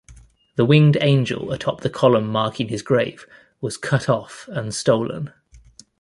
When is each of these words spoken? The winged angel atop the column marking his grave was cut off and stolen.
The 0.55 0.65
winged 0.65 0.97
angel 0.99 1.51
atop 1.51 1.81
the 1.81 1.89
column 1.91 2.25
marking 2.25 2.69
his 2.69 2.81
grave 2.81 3.27
was 3.61 3.77
cut 3.77 4.09
off 4.09 4.49
and 4.51 4.73
stolen. 4.73 5.31